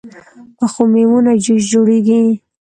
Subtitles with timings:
[0.57, 2.21] پخو میوو نه جوس جوړېږي